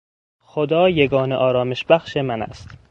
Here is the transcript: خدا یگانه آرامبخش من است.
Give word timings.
خدا 0.39 0.89
یگانه 0.89 1.35
آرامبخش 1.35 2.17
من 2.17 2.41
است. 2.41 2.69